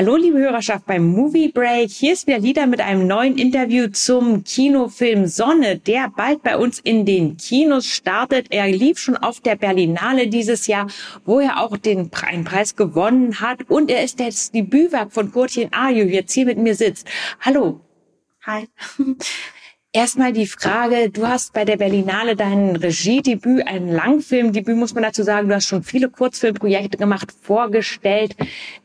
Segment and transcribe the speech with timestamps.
[0.00, 1.90] Hallo, liebe Hörerschaft beim Movie Break.
[1.90, 6.78] Hier ist wieder Lieder mit einem neuen Interview zum Kinofilm Sonne, der bald bei uns
[6.78, 8.46] in den Kinos startet.
[8.48, 10.86] Er lief schon auf der Berlinale dieses Jahr,
[11.26, 13.68] wo er auch den einen Preis gewonnen hat.
[13.68, 17.06] Und er ist das Debütwerk von Kurtchen Ayu, jetzt hier mit mir sitzt.
[17.42, 17.82] Hallo.
[18.46, 18.68] Hi.
[19.92, 25.24] Erstmal die Frage, du hast bei der Berlinale dein Regiedebüt, ein Langfilmdebüt, muss man dazu
[25.24, 25.48] sagen.
[25.48, 28.36] Du hast schon viele Kurzfilmprojekte gemacht, vorgestellt.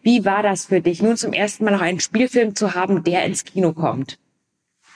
[0.02, 3.24] Wie war das für dich, nun zum ersten Mal noch einen Spielfilm zu haben, der
[3.24, 4.18] ins Kino kommt?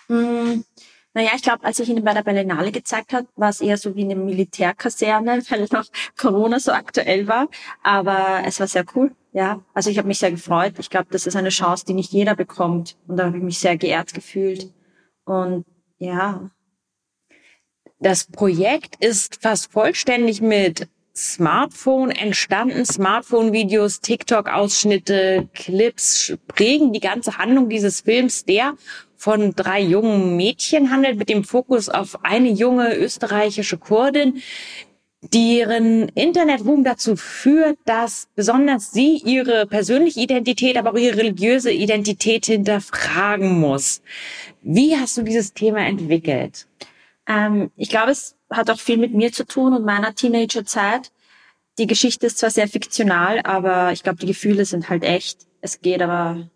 [0.08, 0.62] Mm,
[1.14, 3.96] naja, ich glaube, als ich ihn bei der Berlinale gezeigt habe, war es eher so
[3.96, 5.86] wie eine Militärkaserne, weil noch
[6.18, 7.50] Corona so aktuell war.
[7.84, 9.12] Aber es war sehr cool.
[9.32, 10.74] Ja, also ich habe mich sehr gefreut.
[10.80, 12.98] Ich glaube, das ist eine Chance, die nicht jeder bekommt.
[13.08, 14.74] Und da habe ich mich sehr geehrt gefühlt.
[15.26, 15.66] Und
[16.00, 16.50] ja.
[18.00, 22.86] Das Projekt ist fast vollständig mit Smartphone entstanden.
[22.86, 28.76] Smartphone-Videos, TikTok-Ausschnitte, Clips prägen die ganze Handlung dieses Films, der
[29.18, 34.42] von drei jungen Mädchen handelt, mit dem Fokus auf eine junge österreichische Kurdin,
[35.22, 42.46] deren Internetruhm dazu führt, dass besonders sie ihre persönliche Identität, aber auch ihre religiöse Identität
[42.46, 44.02] hinterfragen muss.
[44.62, 46.68] Wie hast du dieses Thema entwickelt?
[47.28, 51.12] Ähm, ich glaube, es hat auch viel mit mir zu tun und meiner Teenagerzeit.
[51.78, 55.48] Die Geschichte ist zwar sehr fiktional, aber ich glaube, die Gefühle sind halt echt.
[55.62, 56.50] Es geht aber,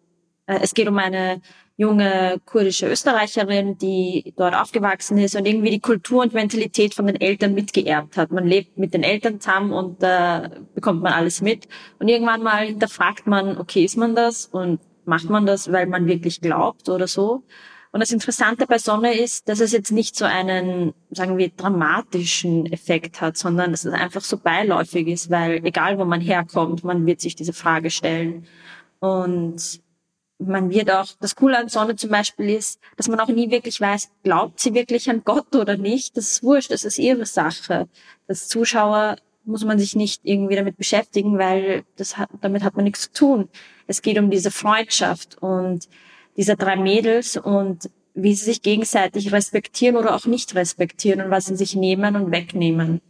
[0.46, 1.42] es geht um eine
[1.76, 7.20] junge kurdische Österreicherin, die dort aufgewachsen ist und irgendwie die Kultur und Mentalität von den
[7.20, 8.32] Eltern mitgeerbt hat.
[8.32, 11.68] Man lebt mit den Eltern zusammen und äh, bekommt man alles mit.
[12.00, 16.06] Und irgendwann mal hinterfragt man, okay, ist man das und macht man das, weil man
[16.06, 17.44] wirklich glaubt oder so?
[17.92, 22.72] Und das Interessante bei Sonne ist, dass es jetzt nicht so einen, sagen wir, dramatischen
[22.72, 27.06] Effekt hat, sondern dass es einfach so beiläufig ist, weil egal wo man herkommt, man
[27.06, 28.48] wird sich diese Frage stellen.
[29.00, 29.83] Und
[30.48, 33.80] man wird auch, das Coole an Sonne zum Beispiel ist, dass man auch nie wirklich
[33.80, 36.18] weiß, glaubt sie wirklich an Gott oder nicht.
[36.18, 37.88] Das ist wurscht, das ist ihre Sache.
[38.28, 42.86] Als Zuschauer muss man sich nicht irgendwie damit beschäftigen, weil das hat, damit hat man
[42.86, 43.50] nichts zu tun.
[43.88, 45.88] Es geht um diese Freundschaft und
[46.38, 51.46] dieser drei Mädels und wie sie sich gegenseitig respektieren oder auch nicht respektieren und was
[51.46, 53.02] sie sich nehmen und wegnehmen.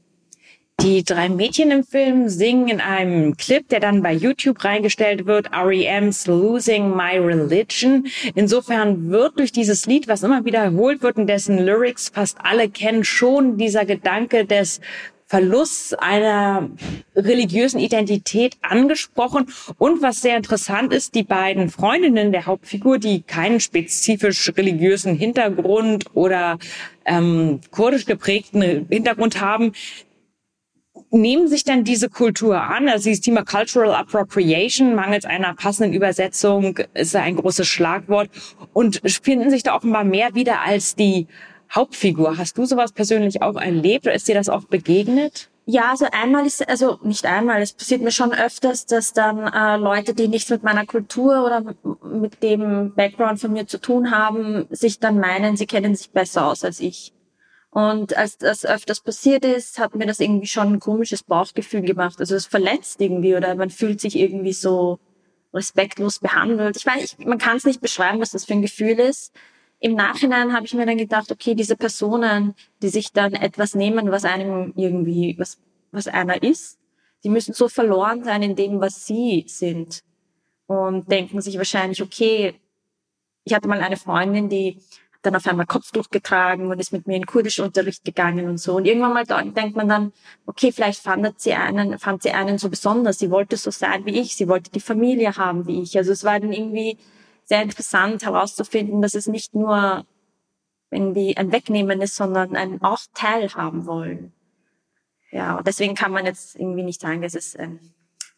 [0.81, 5.49] Die drei Mädchen im Film singen in einem Clip, der dann bei YouTube reingestellt wird,
[5.53, 8.07] REM's Losing My Religion.
[8.35, 13.05] Insofern wird durch dieses Lied, was immer wiederholt wird und dessen Lyrics fast alle kennen,
[13.05, 14.81] schon dieser Gedanke des
[15.25, 16.69] Verlust einer
[17.15, 19.47] religiösen Identität angesprochen.
[19.77, 26.05] Und was sehr interessant ist, die beiden Freundinnen der Hauptfigur, die keinen spezifisch religiösen Hintergrund
[26.13, 26.59] oder
[27.05, 29.71] ähm, kurdisch geprägten Hintergrund haben,
[31.13, 32.89] nehmen sich dann diese Kultur an.
[32.89, 38.29] Also dieses Thema Cultural Appropriation, mangels einer passenden Übersetzung, ist ein großes Schlagwort
[38.73, 41.27] und finden sich da offenbar mehr wieder als die
[41.73, 42.37] Hauptfigur.
[42.37, 45.49] Hast du sowas persönlich auch erlebt oder ist dir das auch begegnet?
[45.65, 49.77] Ja, also einmal ist, also nicht einmal, es passiert mir schon öfters, dass dann äh,
[49.77, 51.63] Leute, die nichts mit meiner Kultur oder
[52.03, 56.47] mit dem Background von mir zu tun haben, sich dann meinen, sie kennen sich besser
[56.47, 57.13] aus als ich.
[57.73, 62.19] Und als das öfters passiert ist, hat mir das irgendwie schon ein komisches Bauchgefühl gemacht.
[62.19, 64.99] Also es verletzt irgendwie oder man fühlt sich irgendwie so
[65.51, 66.77] respektlos behandelt.
[66.77, 69.33] Ich weiß, ich, man kann es nicht beschreiben, was das für ein Gefühl ist.
[69.79, 74.11] Im Nachhinein habe ich mir dann gedacht, okay, diese Personen, die sich dann etwas nehmen,
[74.11, 75.57] was einem irgendwie, was,
[75.91, 76.77] was einer ist,
[77.23, 80.03] die müssen so verloren sein in dem, was sie sind.
[80.67, 82.53] Und denken sich wahrscheinlich, okay,
[83.45, 84.77] ich hatte mal eine Freundin, die
[85.23, 88.75] dann auf einmal Kopftuch getragen und ist mit mir in kurdischen Unterricht gegangen und so.
[88.75, 90.13] Und irgendwann mal denkt man dann,
[90.45, 93.19] okay, vielleicht fand sie einen, fand sie einen so besonders.
[93.19, 94.35] Sie wollte so sein wie ich.
[94.35, 95.97] Sie wollte die Familie haben wie ich.
[95.97, 96.97] Also es war dann irgendwie
[97.45, 100.05] sehr interessant herauszufinden, dass es nicht nur
[100.91, 104.33] irgendwie ein Wegnehmen ist, sondern ein auch teilhaben wollen.
[105.31, 107.79] Ja, und deswegen kann man jetzt irgendwie nicht sagen, dass es, ähm,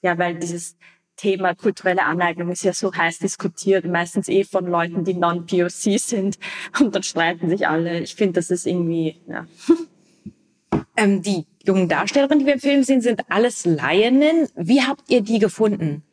[0.01, 0.77] ja, weil dieses
[1.15, 6.37] Thema kulturelle Aneignung ist ja so heiß diskutiert, meistens eh von Leuten, die non-POC sind
[6.79, 7.99] und dann streiten sich alle.
[7.99, 9.45] Ich finde, das ist irgendwie, ja.
[10.97, 14.47] Ähm, die jungen Darstellerinnen, die wir im Film sehen, sind alles Laieninnen.
[14.55, 16.03] Wie habt ihr die gefunden?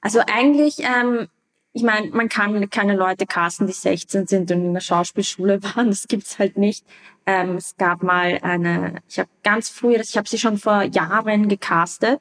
[0.00, 1.28] Also eigentlich, ähm,
[1.72, 5.88] ich meine, man kann keine Leute casten, die 16 sind und in der Schauspielschule waren.
[5.88, 6.86] Das gibt's halt nicht.
[7.26, 11.48] Ähm, es gab mal eine, ich habe ganz früh, ich habe sie schon vor Jahren
[11.48, 12.20] gecastet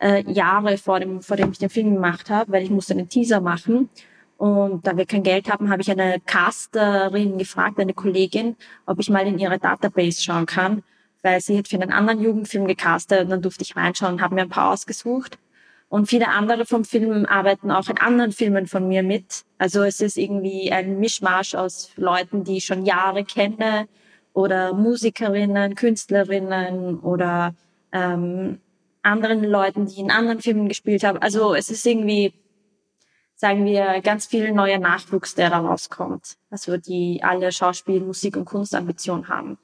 [0.00, 3.08] äh, Jahre vor dem, vor dem ich den Film gemacht habe, weil ich musste einen
[3.08, 3.88] Teaser machen.
[4.36, 8.56] Und da wir kein Geld haben, habe ich eine Casterin gefragt, eine Kollegin,
[8.86, 10.82] ob ich mal in ihre Database schauen kann,
[11.22, 14.34] weil sie hat für einen anderen Jugendfilm gecastet und dann durfte ich reinschauen und habe
[14.34, 15.38] mir ein paar ausgesucht.
[15.90, 19.42] Und viele andere vom Film arbeiten auch in anderen Filmen von mir mit.
[19.58, 23.88] Also es ist irgendwie ein Mischmasch aus Leuten, die ich schon Jahre kenne
[24.32, 27.54] oder Musikerinnen, Künstlerinnen oder
[27.92, 28.60] ähm,
[29.02, 31.18] anderen Leuten, die in anderen Filmen gespielt haben.
[31.18, 32.32] Also es ist irgendwie
[33.40, 36.36] sagen wir, ganz viel neuer Nachwuchs, der da rauskommt.
[36.50, 39.56] Also die alle Schauspiel, Musik und Kunstambition haben.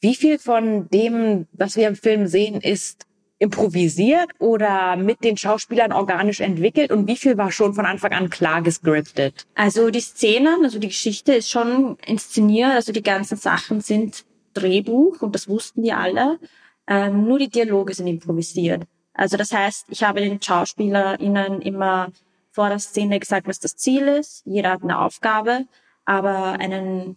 [0.00, 3.06] Wie viel von dem, was wir im Film sehen, ist
[3.40, 8.30] improvisiert oder mit den Schauspielern organisch entwickelt und wie viel war schon von Anfang an
[8.30, 9.46] klar gescriptet?
[9.56, 14.24] Also die Szenen, also die Geschichte ist schon inszeniert, also die ganzen Sachen sind
[14.54, 16.38] Drehbuch und das wussten die alle.
[16.86, 18.84] Ähm, nur die Dialoge sind improvisiert.
[19.14, 22.10] Also das heißt, ich habe den SchauspielerInnen immer
[22.50, 24.42] vor der Szene gesagt, was das Ziel ist.
[24.44, 25.66] Jeder hat eine Aufgabe,
[26.04, 27.16] aber einen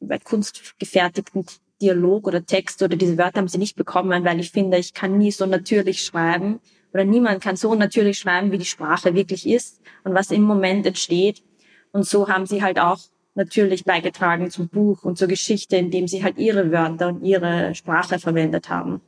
[0.00, 1.44] bei Kunst gefertigten
[1.80, 5.18] Dialog oder Text oder diese Wörter haben sie nicht bekommen, weil ich finde, ich kann
[5.18, 6.60] nie so natürlich schreiben
[6.92, 10.86] oder niemand kann so natürlich schreiben, wie die Sprache wirklich ist und was im Moment
[10.86, 11.42] entsteht.
[11.92, 12.98] Und so haben sie halt auch
[13.34, 18.18] natürlich beigetragen zum Buch und zur Geschichte, indem sie halt ihre Wörter und ihre Sprache
[18.18, 19.00] verwendet haben.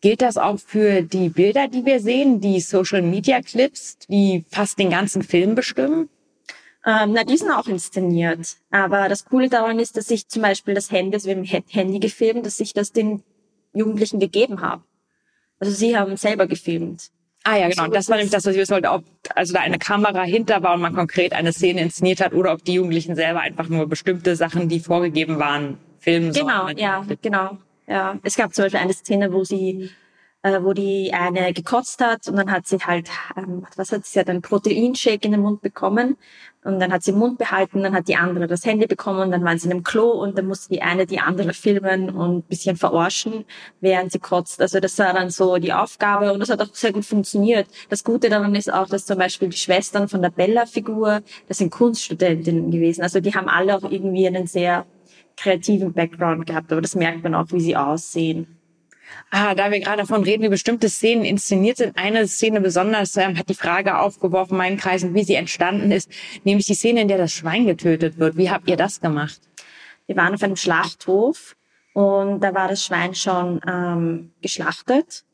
[0.00, 4.78] Gilt das auch für die Bilder, die wir sehen, die Social Media Clips, die fast
[4.78, 6.08] den ganzen Film bestimmen?
[6.86, 8.56] Ähm, na, die sind auch inszeniert.
[8.70, 11.98] Aber das Coole daran ist, dass ich zum Beispiel das Handy, also wir haben Handy
[11.98, 13.24] gefilmt, dass ich das den
[13.74, 14.84] Jugendlichen gegeben habe.
[15.58, 17.10] Also sie haben selber gefilmt.
[17.44, 17.86] Ah ja, genau.
[17.88, 19.04] das war nämlich das, was ich wissen wollte, ob
[19.34, 22.64] also da eine Kamera hinter war und man konkret eine Szene inszeniert hat oder ob
[22.64, 26.78] die Jugendlichen selber einfach nur bestimmte Sachen, die vorgegeben waren, filmen Genau, sollen.
[26.78, 27.58] ja, genau.
[27.86, 29.90] Ja, es gab zum Beispiel eine Szene, wo sie,
[30.42, 34.12] äh, wo die eine gekotzt hat und dann hat sie halt, ähm, was hat sie,
[34.12, 36.16] sie hat einen Proteinshake in den Mund bekommen
[36.64, 39.44] und dann hat sie den Mund behalten, dann hat die andere das Handy bekommen dann
[39.44, 42.76] waren sie in einem Klo und dann musste die eine die andere filmen und bisschen
[42.76, 43.44] verarschen,
[43.80, 44.60] während sie kotzt.
[44.60, 47.68] Also das war dann so die Aufgabe und das hat auch sehr gut funktioniert.
[47.88, 51.70] Das Gute daran ist auch, dass zum Beispiel die Schwestern von der Bella-Figur, das sind
[51.70, 53.02] Kunststudentinnen gewesen.
[53.02, 54.84] Also die haben alle auch irgendwie einen sehr
[55.36, 58.57] kreativen Background gehabt, aber das merkt man auch, wie sie aussehen.
[59.30, 63.36] Ah, da wir gerade davon reden, wie bestimmte Szenen inszeniert sind, eine Szene besonders ähm,
[63.36, 66.10] hat die Frage aufgeworfen, meinen Kreisen, wie sie entstanden ist,
[66.44, 68.36] nämlich die Szene, in der das Schwein getötet wird.
[68.36, 69.40] Wie habt ihr das gemacht?
[70.06, 71.56] Wir waren auf einem Schlachthof
[71.92, 75.24] und da war das Schwein schon ähm, geschlachtet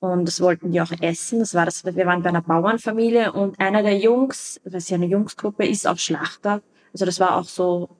[0.00, 1.40] und das wollten die auch essen.
[1.40, 5.06] Das war das, wir waren bei einer Bauernfamilie und einer der Jungs, was ja eine
[5.06, 6.62] Jungsgruppe ist, auch Schlachter.
[6.92, 7.90] Also das war auch so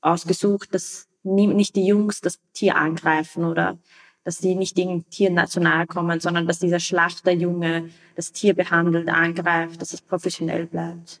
[0.00, 3.78] ausgesucht, dass nicht die Jungs das Tier angreifen oder
[4.24, 9.80] dass die nicht dem Tier national kommen, sondern dass dieser Schlachterjunge das Tier behandelt, angreift,
[9.80, 11.20] dass es professionell bleibt.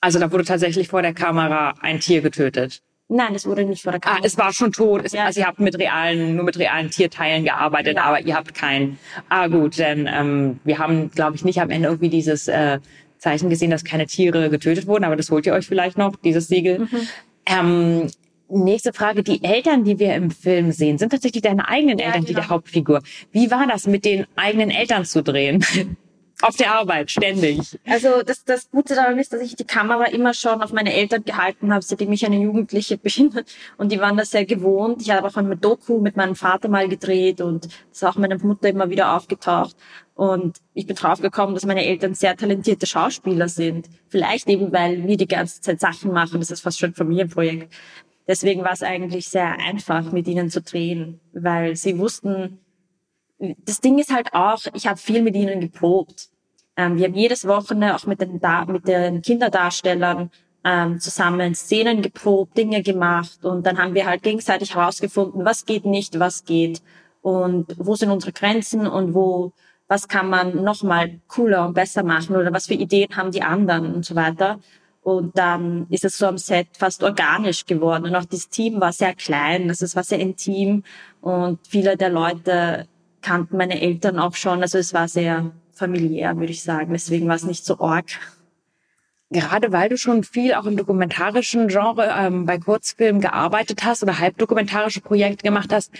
[0.00, 2.82] Also da wurde tatsächlich vor der Kamera ein Tier getötet.
[3.08, 4.20] Nein, es wurde nicht vor der Kamera.
[4.20, 5.02] Ah, es war schon tot.
[5.04, 5.24] Es, Ja.
[5.26, 8.04] Also ihr habt mit realen, nur mit realen Tierteilen gearbeitet, Ja.
[8.04, 8.98] aber ihr habt keinen.
[9.28, 12.80] Ah gut, denn ähm, wir haben, glaube ich, nicht am Ende irgendwie dieses äh,
[13.18, 16.48] Zeichen gesehen, dass keine Tiere getötet wurden, aber das holt ihr euch vielleicht noch, dieses
[16.48, 16.80] Siegel.
[16.80, 16.88] Mhm.
[17.46, 18.10] Ähm,
[18.48, 22.22] nächste Frage, die Eltern, die wir im Film sehen, sind tatsächlich deine eigenen Ja, Eltern,
[22.22, 22.40] die genau.
[22.40, 23.02] der Hauptfigur.
[23.32, 25.64] Wie war das, mit den eigenen Eltern zu drehen?
[26.42, 27.78] Auf der Arbeit, ständig.
[27.86, 31.24] Also das, das Gute daran ist, dass ich die Kamera immer schon auf meine Eltern
[31.24, 33.32] gehalten habe, seitdem ich eine Jugendliche bin.
[33.78, 35.00] Und die waren das sehr gewohnt.
[35.00, 38.36] Ich habe auch ein Doku mit meinem Vater mal gedreht und das ist auch meine
[38.36, 39.76] Mutter immer wieder aufgetaucht.
[40.14, 43.88] Und ich bin draufgekommen, dass meine Eltern sehr talentierte Schauspieler sind.
[44.08, 46.40] Vielleicht eben, weil wir die ganze Zeit Sachen machen.
[46.40, 47.72] Das ist fast schon ein Familienprojekt.
[48.28, 52.58] Deswegen war es eigentlich sehr einfach, mit ihnen zu drehen, weil sie wussten,
[53.38, 56.28] das Ding ist halt auch, ich habe viel mit ihnen geprobt.
[56.76, 60.30] Ähm, wir haben jedes Wochenende auch mit den, da mit den Kinderdarstellern
[60.64, 65.84] ähm, zusammen Szenen geprobt, Dinge gemacht und dann haben wir halt gegenseitig herausgefunden, was geht
[65.84, 66.82] nicht, was geht
[67.22, 69.52] und wo sind unsere Grenzen und wo,
[69.86, 73.94] was kann man nochmal cooler und besser machen oder was für Ideen haben die anderen
[73.94, 74.58] und so weiter.
[75.06, 78.06] Und dann ist es so am Set fast organisch geworden.
[78.06, 80.82] Und auch das Team war sehr klein, also es war sehr intim
[81.20, 82.88] und viele der Leute
[83.22, 84.62] kannten meine Eltern auch schon.
[84.62, 86.92] Also es war sehr familiär, würde ich sagen.
[86.92, 88.18] Deswegen war es nicht so arg.
[89.30, 94.18] Gerade weil du schon viel auch im dokumentarischen Genre ähm, bei Kurzfilmen gearbeitet hast oder
[94.18, 95.92] halbdokumentarische Projekte gemacht hast,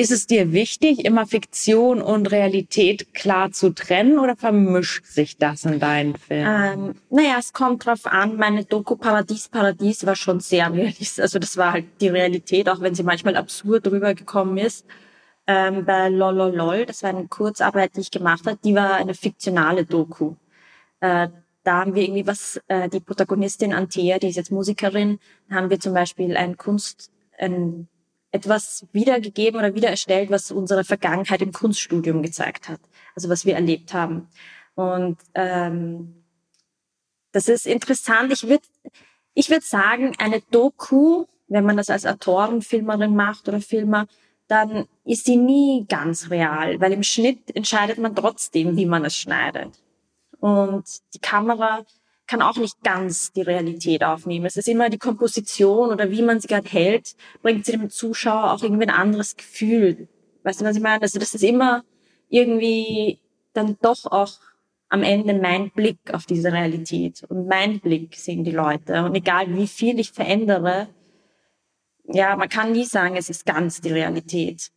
[0.00, 5.66] ist es dir wichtig, immer Fiktion und Realität klar zu trennen oder vermischt sich das
[5.66, 6.94] in deinen Filmen?
[6.94, 8.36] Ähm, naja, es kommt drauf an.
[8.36, 11.20] Meine Doku Paradies Paradies war schon sehr realistisch.
[11.20, 14.86] Also das war halt die Realität, auch wenn sie manchmal absurd rübergekommen ist.
[15.46, 19.84] Ähm, bei Lololol, das war eine Kurzarbeit, die ich gemacht habe, die war eine fiktionale
[19.84, 20.34] Doku.
[21.00, 21.28] Äh,
[21.62, 25.18] da haben wir irgendwie was, äh, die Protagonistin Antea, die ist jetzt Musikerin,
[25.50, 27.88] haben wir zum Beispiel ein Kunst, ein,
[28.32, 32.80] etwas wiedergegeben oder wieder erstellt, was unsere Vergangenheit im Kunststudium gezeigt hat.
[33.14, 34.28] Also was wir erlebt haben.
[34.74, 36.24] Und ähm,
[37.32, 38.32] das ist interessant.
[38.32, 38.64] Ich würde
[39.34, 44.06] ich würd sagen, eine Doku, wenn man das als Autorin, Filmerin macht oder Filmer,
[44.48, 49.16] dann ist sie nie ganz real, weil im Schnitt entscheidet man trotzdem, wie man es
[49.16, 49.80] schneidet.
[50.40, 50.84] Und
[51.14, 51.84] die Kamera
[52.30, 54.46] kann auch nicht ganz die Realität aufnehmen.
[54.46, 58.52] Es ist immer die Komposition oder wie man sie gerade hält, bringt sie dem Zuschauer
[58.52, 60.06] auch irgendwie ein anderes Gefühl.
[60.44, 61.02] Weißt du, was ich meine?
[61.02, 61.82] Also das ist immer
[62.28, 63.18] irgendwie
[63.52, 64.34] dann doch auch
[64.88, 69.04] am Ende mein Blick auf diese Realität und mein Blick sehen die Leute.
[69.04, 70.88] Und egal wie viel ich verändere,
[72.04, 74.70] ja, man kann nie sagen, es ist ganz die Realität.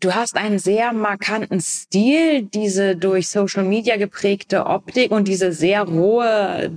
[0.00, 5.82] Du hast einen sehr markanten Stil, diese durch Social Media geprägte Optik und diese sehr
[5.82, 6.70] rohe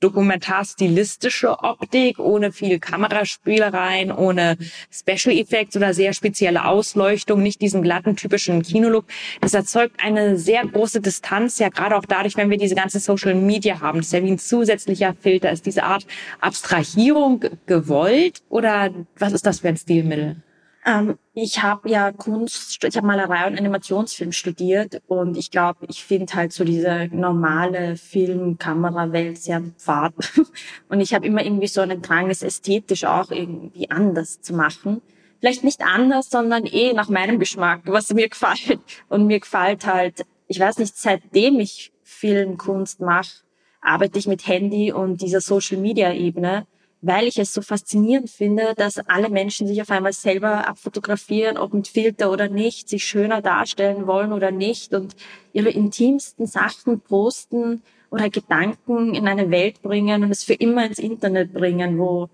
[0.00, 4.56] dokumentarstilistische Optik, ohne viel Kameraspielereien, ohne
[4.90, 9.04] Special Effects oder sehr spezielle Ausleuchtung, nicht diesen glatten typischen Kinolook.
[9.40, 13.34] Das erzeugt eine sehr große Distanz, ja gerade auch dadurch, wenn wir diese ganze Social
[13.34, 13.98] Media haben.
[13.98, 15.52] Das ist ja wie ein zusätzlicher Filter.
[15.52, 16.06] Ist diese Art
[16.40, 20.42] Abstrahierung gewollt oder was ist das für ein Stilmittel?
[20.84, 26.04] Ähm, ich habe ja Kunst, ich habe Malerei und Animationsfilm studiert und ich glaube, ich
[26.04, 30.12] finde halt so diese normale Film-Kamerawelt sehr fad.
[30.88, 35.00] Und ich habe immer irgendwie so einen Drang, es ästhetisch auch irgendwie anders zu machen.
[35.40, 38.80] Vielleicht nicht anders, sondern eh nach meinem Geschmack, was mir gefällt.
[39.08, 43.42] Und mir gefällt halt, ich weiß nicht, seitdem ich Filmkunst mache,
[43.80, 46.66] arbeite ich mit Handy und dieser Social-Media-Ebene
[47.02, 51.74] weil ich es so faszinierend finde, dass alle Menschen sich auf einmal selber abfotografieren, ob
[51.74, 55.16] mit Filter oder nicht, sich schöner darstellen wollen oder nicht und
[55.52, 61.00] ihre intimsten Sachen posten oder Gedanken in eine Welt bringen und es für immer ins
[61.00, 62.30] Internet bringen, wo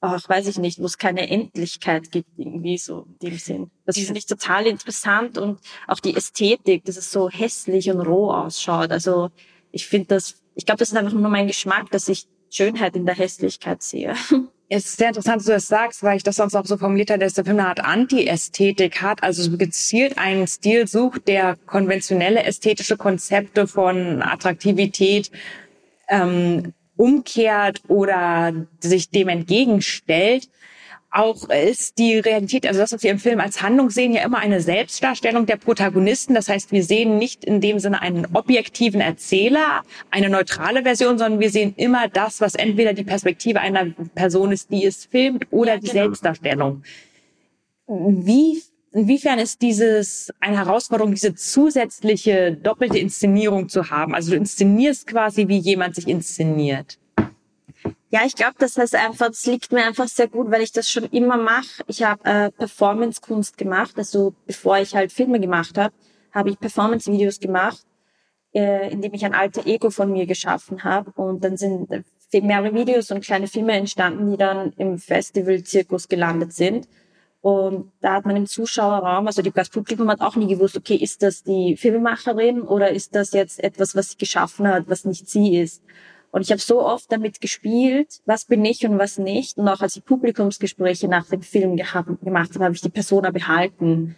[0.00, 3.70] ach, weiß ich nicht, wo es keine Endlichkeit gibt, irgendwie so in dem Sinn.
[3.84, 8.30] Das finde ich total interessant und auch die Ästhetik, dass es so hässlich und roh
[8.30, 8.90] ausschaut.
[8.90, 9.30] Also
[9.72, 13.06] ich finde das, ich glaube, das ist einfach nur mein Geschmack, dass ich Schönheit in
[13.06, 14.14] der Hässlichkeit sehe.
[14.70, 17.08] Es ist sehr interessant, dass du das sagst, weil ich das sonst auch so formuliert
[17.08, 22.42] habe, dass der Film eine Art Anti-Ästhetik hat, also gezielt einen Stil sucht, der konventionelle
[22.42, 25.30] ästhetische Konzepte von Attraktivität
[26.10, 30.50] ähm, umkehrt oder sich dem entgegenstellt
[31.10, 34.38] auch ist die Realität, also das, was wir im Film als Handlung sehen, ja immer
[34.38, 36.34] eine Selbstdarstellung der Protagonisten.
[36.34, 41.40] Das heißt, wir sehen nicht in dem Sinne einen objektiven Erzähler, eine neutrale Version, sondern
[41.40, 45.74] wir sehen immer das, was entweder die Perspektive einer Person ist, die es filmt, oder
[45.74, 46.02] ja, die genau.
[46.02, 46.82] Selbstdarstellung.
[47.86, 48.62] Wie,
[48.92, 54.14] inwiefern ist dieses eine Herausforderung, diese zusätzliche doppelte Inszenierung zu haben?
[54.14, 56.98] Also du inszenierst quasi, wie jemand sich inszeniert.
[58.10, 60.90] Ja, ich glaube, das heißt einfach, das liegt mir einfach sehr gut, weil ich das
[60.90, 61.84] schon immer mache.
[61.88, 65.92] Ich habe äh, Performance-Kunst gemacht, also bevor ich halt Filme gemacht habe,
[66.32, 67.84] habe ich Performance-Videos gemacht,
[68.54, 71.10] äh, indem ich ein alter Ego von mir geschaffen habe.
[71.20, 71.90] Und dann sind
[72.32, 76.88] mehrere Videos und kleine Filme entstanden, die dann im Festival-Zirkus gelandet sind.
[77.42, 81.22] Und da hat man im Zuschauerraum, also das Publikum hat auch nie gewusst, okay, ist
[81.22, 85.58] das die Filmemacherin oder ist das jetzt etwas, was sie geschaffen hat, was nicht sie
[85.58, 85.82] ist.
[86.30, 89.56] Und ich habe so oft damit gespielt, was bin ich und was nicht.
[89.56, 94.16] Und auch als ich Publikumsgespräche nach dem Film gemacht habe, habe ich die Persona behalten.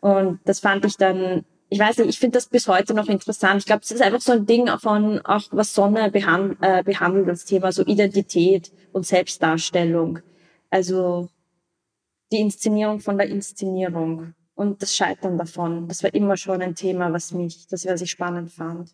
[0.00, 3.60] Und das fand ich dann, ich weiß nicht, ich finde das bis heute noch interessant.
[3.60, 7.28] Ich glaube, es ist einfach so ein Ding von, auch was Sonne behand, äh, behandelt,
[7.28, 10.18] das Thema so Identität und Selbstdarstellung.
[10.68, 11.28] Also
[12.32, 15.88] die Inszenierung von der Inszenierung und das Scheitern davon.
[15.88, 18.90] Das war immer schon ein Thema, was mich, das was ich spannend fand.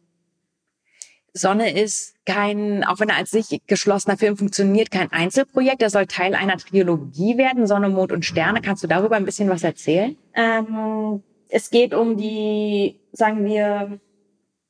[1.34, 5.82] Sonne ist kein, auch wenn er als sich geschlossener Film funktioniert, kein Einzelprojekt.
[5.82, 8.60] Er soll Teil einer Trilogie werden, Sonne, Mond und Sterne.
[8.60, 10.16] Kannst du darüber ein bisschen was erzählen?
[10.34, 13.98] Ähm, es geht um die, sagen wir,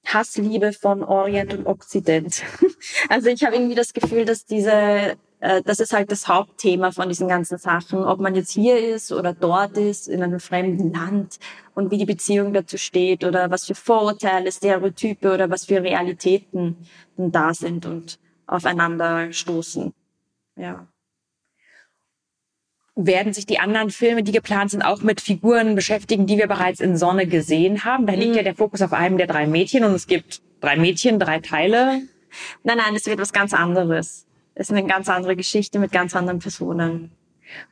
[0.04, 2.42] Hassliebe von Orient und Okzident.
[3.08, 7.08] also ich habe irgendwie das Gefühl, dass diese äh, das ist halt das Hauptthema von
[7.08, 11.38] diesen ganzen Sachen, ob man jetzt hier ist oder dort ist, in einem fremden Land
[11.74, 16.76] und wie die Beziehung dazu steht oder was für Vorurteile, Stereotype oder was für Realitäten
[17.16, 19.92] dann da sind und aufeinander stoßen.
[20.56, 20.86] Ja.
[22.94, 26.80] Werden sich die anderen Filme, die geplant sind, auch mit Figuren beschäftigen, die wir bereits
[26.80, 28.06] in Sonne gesehen haben?
[28.06, 28.36] Da liegt mhm.
[28.36, 32.02] ja der Fokus auf einem der drei Mädchen und es gibt drei Mädchen, drei Teile.
[32.62, 36.38] Nein, nein, es wird was ganz anderes ist eine ganz andere Geschichte mit ganz anderen
[36.38, 37.12] Personen.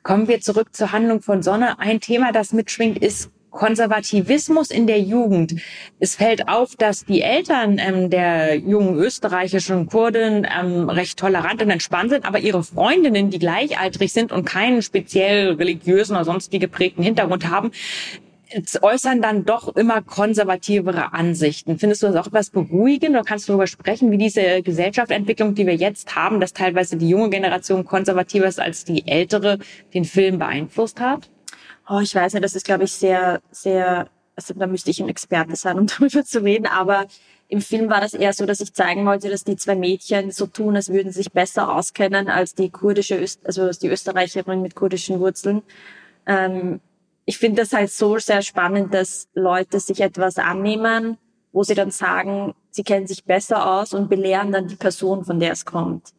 [0.02, 1.78] Kommen wir zurück zur Handlung von Sonne.
[1.78, 5.60] Ein Thema, das mitschwingt, ist Konservativismus in der Jugend.
[5.98, 11.70] Es fällt auf, dass die Eltern ähm, der jungen österreichischen Kurden ähm, recht tolerant und
[11.70, 16.58] entspannt sind, aber ihre Freundinnen, die gleichaltrig sind und keinen speziell religiösen oder sonst wie
[16.58, 17.72] geprägten Hintergrund haben,
[18.82, 21.78] äußern dann doch immer konservativere Ansichten.
[21.78, 25.66] Findest du das auch etwas beruhigend oder kannst du darüber sprechen, wie diese Gesellschaftsentwicklung, die
[25.66, 29.58] wir jetzt haben, dass teilweise die junge Generation konservativer ist als die ältere,
[29.94, 31.30] den Film beeinflusst hat?
[31.92, 35.08] Oh, ich weiß nicht, das ist, glaube ich, sehr, sehr, also da müsste ich ein
[35.08, 37.06] Experte sein, um darüber zu reden, aber
[37.48, 40.46] im Film war das eher so, dass ich zeigen wollte, dass die zwei Mädchen so
[40.46, 44.62] tun, als würden sie sich besser auskennen als die kurdische, Öst also als die Österreicherin
[44.62, 45.62] mit kurdischen Wurzeln.
[46.26, 46.80] Ähm,
[47.24, 51.18] ich finde das halt so sehr spannend, dass Leute sich etwas annehmen,
[51.50, 55.40] wo sie dann sagen, sie kennen sich besser aus und belehren dann die Person, von
[55.40, 56.10] der es kommt.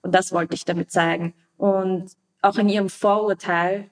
[0.00, 1.34] Und das wollte ich damit zeigen.
[1.58, 3.90] Und auch in ihrem Vorurteil,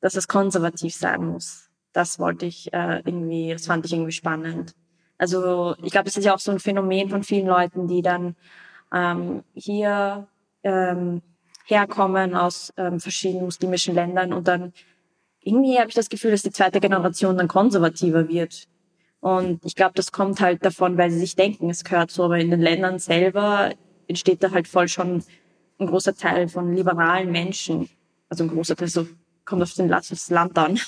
[0.00, 1.68] dass es konservativ sein muss.
[1.92, 4.74] Das wollte ich äh, irgendwie, das fand ich irgendwie spannend.
[5.16, 8.36] Also ich glaube, es ist ja auch so ein Phänomen von vielen Leuten, die dann
[8.94, 10.28] ähm, hier
[10.62, 11.22] ähm,
[11.64, 14.72] herkommen aus ähm, verschiedenen muslimischen Ländern und dann
[15.40, 18.68] irgendwie habe ich das Gefühl, dass die zweite Generation dann konservativer wird.
[19.20, 22.38] Und ich glaube, das kommt halt davon, weil sie sich denken, es gehört so, aber
[22.38, 23.72] in den Ländern selber
[24.06, 25.22] entsteht da halt voll schon
[25.78, 27.88] ein großer Teil von liberalen Menschen.
[28.28, 29.06] Also ein großer Teil, so
[29.48, 30.78] kommt auf den Land an.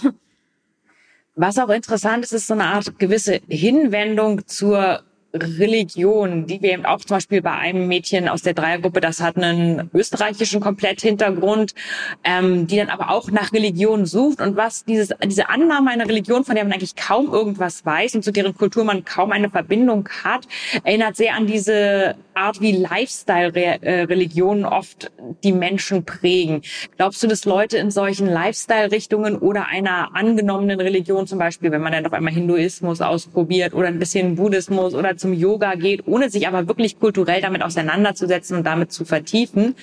[1.35, 5.03] Was auch interessant ist, ist so eine Art gewisse Hinwendung zur
[5.33, 9.37] Religion, die wir eben auch zum Beispiel bei einem Mädchen aus der Dreiergruppe, das hat
[9.37, 11.75] einen österreichischen Kompletthintergrund,
[12.25, 16.45] ähm, die dann aber auch nach Religion sucht und was dieses, diese Annahme einer Religion,
[16.45, 20.09] von der man eigentlich kaum irgendwas weiß und zu deren Kultur man kaum eine Verbindung
[20.25, 20.49] hat,
[20.83, 25.13] erinnert sehr an diese Art, wie Lifestyle-Religionen oft
[25.45, 26.63] die Menschen prägen.
[26.97, 31.93] Glaubst du, dass Leute in solchen Lifestyle-Richtungen oder einer angenommenen Religion, zum Beispiel, wenn man
[31.93, 36.49] dann auf einmal Hinduismus ausprobiert oder ein bisschen Buddhismus oder zum Yoga geht, ohne sich
[36.49, 39.75] aber wirklich kulturell damit auseinanderzusetzen und damit zu vertiefen,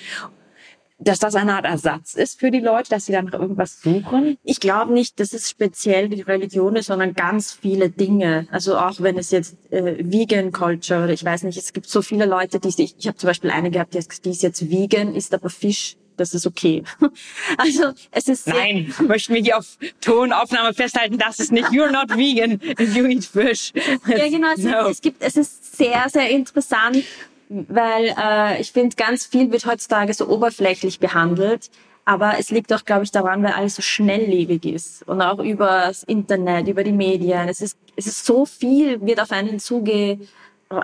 [0.98, 4.36] dass das eine Art Ersatz ist für die Leute, dass sie dann irgendwas suchen?
[4.42, 8.48] Ich glaube nicht, dass es speziell die Religion ist, sondern ganz viele Dinge.
[8.50, 12.02] Also auch wenn es jetzt äh, Vegan Culture oder ich weiß nicht, es gibt so
[12.02, 14.70] viele Leute, die ich, ich habe zum Beispiel eine gehabt, die ist, die ist jetzt
[14.70, 15.96] Vegan, ist aber Fisch.
[16.16, 16.82] Das ist okay.
[17.56, 22.16] Also es ist Nein, möchten wir hier auf Tonaufnahme festhalten, das ist nicht You're not
[22.16, 23.72] vegan if you eat fish.
[24.06, 24.48] Ja, genau.
[24.56, 24.88] No.
[24.88, 27.04] es gibt, es ist sehr, sehr interessant,
[27.48, 31.70] weil äh, ich finde, ganz viel wird heutzutage so oberflächlich behandelt.
[32.04, 35.82] Aber es liegt auch, glaube ich, daran, weil alles so schnelllebig ist und auch über
[35.86, 37.48] das Internet, über die Medien.
[37.48, 40.18] Es ist, es ist so viel, wird auf einen zuge,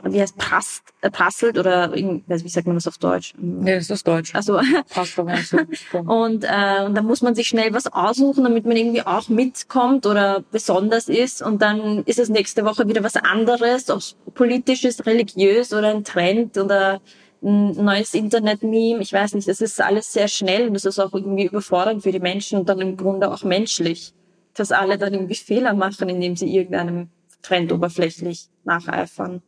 [0.04, 3.34] wie heißt prasst, äh, prasselt oder wie sagt man das auf Deutsch?
[3.36, 4.34] Nee, das ist Deutsch.
[4.34, 5.58] Also Passt doch nicht so.
[5.98, 10.06] und äh, und dann muss man sich schnell was aussuchen, damit man irgendwie auch mitkommt
[10.06, 14.84] oder besonders ist und dann ist es nächste Woche wieder was anderes, ob es politisch
[14.84, 17.00] ist, religiös oder ein Trend oder
[17.42, 19.02] ein neues Internet-Meme.
[19.02, 22.12] Ich weiß nicht, das ist alles sehr schnell und das ist auch irgendwie überfordernd für
[22.12, 24.14] die Menschen und dann im Grunde auch menschlich,
[24.54, 27.10] dass alle dann irgendwie Fehler machen, indem sie irgendeinem
[27.42, 29.42] Trend oberflächlich nacheifern.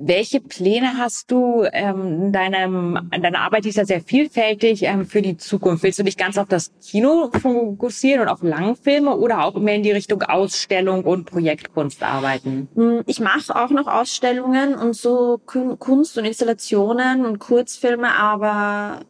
[0.00, 4.84] Welche Pläne hast du ähm, in deinem, in deiner Arbeit, die ist ja sehr vielfältig,
[4.84, 5.82] ähm, für die Zukunft?
[5.82, 9.82] Willst du dich ganz auf das Kino fokussieren und auf Langfilme oder auch mehr in
[9.82, 12.68] die Richtung Ausstellung und Projektkunst arbeiten?
[12.76, 19.00] Hm, ich mache auch noch Ausstellungen und so Kunst und Installationen und Kurzfilme, aber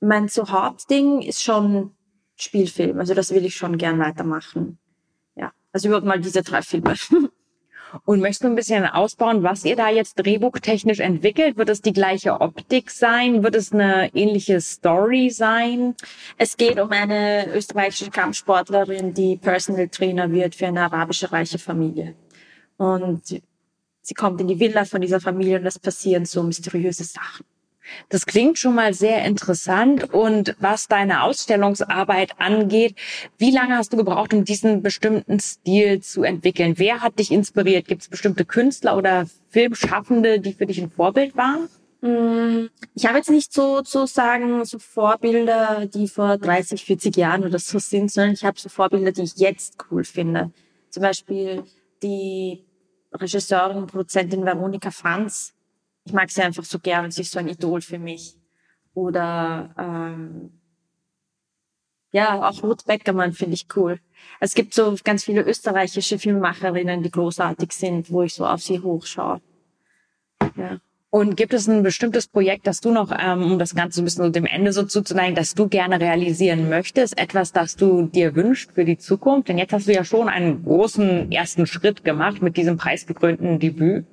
[0.00, 1.92] mein so Hauptding ist schon
[2.34, 2.98] Spielfilm.
[2.98, 4.78] Also das will ich schon gern weitermachen.
[5.36, 6.96] Ja, also überhaupt mal diese drei Filme.
[8.04, 11.56] Und möchtest du ein bisschen ausbauen, was ihr da jetzt drehbuchtechnisch entwickelt?
[11.56, 13.42] Wird es die gleiche Optik sein?
[13.42, 15.94] Wird es eine ähnliche Story sein?
[16.38, 22.14] Es geht um eine österreichische Kampfsportlerin, die Personal Trainer wird für eine arabische reiche Familie.
[22.76, 23.42] Und
[24.00, 27.44] sie kommt in die Villa von dieser Familie und es passieren so mysteriöse Sachen.
[28.08, 30.12] Das klingt schon mal sehr interessant.
[30.12, 32.96] Und was deine Ausstellungsarbeit angeht,
[33.38, 36.74] wie lange hast du gebraucht, um diesen bestimmten Stil zu entwickeln?
[36.76, 37.86] Wer hat dich inspiriert?
[37.86, 41.68] Gibt es bestimmte Künstler oder Filmschaffende, die für dich ein Vorbild waren?
[42.02, 47.44] Mm, ich habe jetzt nicht so zu sagen so Vorbilder, die vor 30, 40 Jahren
[47.44, 50.50] oder so sind, sondern ich habe so Vorbilder, die ich jetzt cool finde.
[50.90, 51.62] Zum Beispiel
[52.02, 52.64] die
[53.14, 55.54] Regisseurin und Produzentin Veronika Franz,
[56.04, 58.36] ich mag sie einfach so gern sie ist so ein Idol für mich.
[58.94, 60.50] Oder ähm,
[62.12, 63.98] ja, auch Ruth Beckermann finde ich cool.
[64.38, 68.80] Es gibt so ganz viele österreichische Filmemacherinnen, die großartig sind, wo ich so auf sie
[68.80, 69.40] hochschaue.
[70.56, 70.80] Ja.
[71.14, 74.04] Und gibt es ein bestimmtes Projekt, das du noch, ähm, um das Ganze so ein
[74.06, 77.18] bisschen so dem Ende so zuzuneigen, das du gerne realisieren möchtest?
[77.18, 79.48] Etwas, das du dir wünschst für die Zukunft?
[79.48, 84.06] Denn jetzt hast du ja schon einen großen ersten Schritt gemacht mit diesem preisgekrönten Debüt.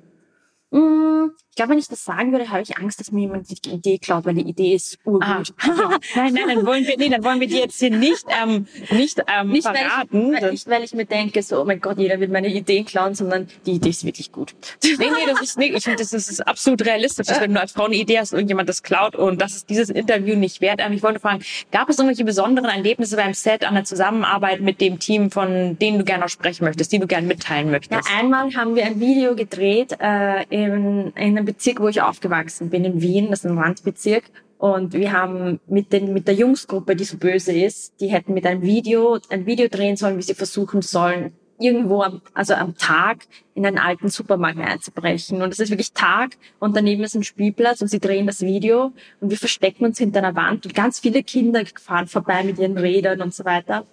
[0.70, 3.70] Mm, ich glaube, wenn ich das sagen würde, habe ich Angst, dass mir jemand die
[3.70, 5.52] Idee klaut, weil die Idee ist urgut.
[5.58, 8.68] Ah, nein, nein, dann wollen wir, nee, dann wollen wir die jetzt hier nicht, ähm,
[8.90, 10.32] nicht, ähm, nicht, verraten.
[10.32, 12.84] Weil ich, nicht, weil ich mir denke, so, oh mein Gott, jeder wird meine Ideen
[12.84, 14.54] klauen, sondern die Idee ist wirklich gut.
[14.84, 17.72] Nee, nee, das ist nicht, ich finde, das ist absolut realistisch, dass wenn du als
[17.72, 20.80] Frau eine Idee hast, irgendjemand das klaut und das ist dieses Interview nicht wert.
[20.80, 24.80] Ähm, ich wollte fragen, gab es irgendwelche besonderen Erlebnisse beim Set an der Zusammenarbeit mit
[24.80, 28.08] dem Team, von denen du gerne noch sprechen möchtest, die du gerne mitteilen möchtest?
[28.08, 32.70] Ja, einmal haben wir ein Video gedreht äh, in, in einem Bezirk, wo ich aufgewachsen
[32.70, 34.24] bin, in Wien, das ist ein Randbezirk.
[34.58, 38.44] Und wir haben mit, den, mit der Jungsgruppe, die so böse ist, die hätten mit
[38.46, 43.26] einem Video, ein Video drehen sollen, wie sie versuchen sollen, irgendwo am, also am Tag
[43.54, 45.40] in einen alten Supermarkt einzubrechen.
[45.40, 48.92] Und es ist wirklich Tag und daneben ist ein Spielplatz und sie drehen das Video
[49.20, 52.76] und wir verstecken uns hinter einer Wand und ganz viele Kinder fahren vorbei mit ihren
[52.76, 53.86] Rädern und so weiter.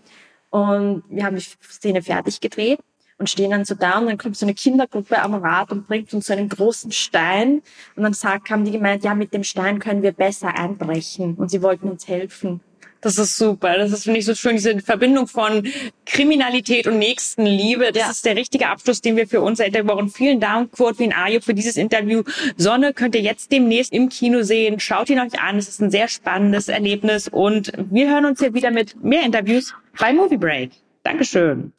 [0.50, 2.80] Und wir haben die Szene fertig gedreht
[3.18, 6.14] und stehen dann so da und dann kommt so eine Kindergruppe am Rad und bringt
[6.14, 7.62] uns so einen großen Stein
[7.96, 11.50] und dann sagt, haben die gemeint, ja, mit dem Stein können wir besser einbrechen und
[11.50, 12.62] sie wollten uns helfen.
[13.02, 13.78] Das ist super.
[13.78, 15.68] Das ist, finde ich, so schön, diese Verbindung von
[16.06, 17.92] Kriminalität und Nächstenliebe.
[17.92, 18.10] Das ja.
[18.10, 20.10] ist der richtige Abschluss, den wir für unser Interview brauchen.
[20.10, 22.24] Vielen Dank, Quotin Ayub, für dieses Interview.
[22.58, 24.80] Sonne könnt ihr jetzt demnächst im Kino sehen.
[24.80, 25.58] Schaut ihn euch an.
[25.58, 29.74] Es ist ein sehr spannendes Erlebnis und wir hören uns hier wieder mit mehr Interviews
[30.00, 30.72] bei Movie Break.
[31.04, 31.74] Dankeschön.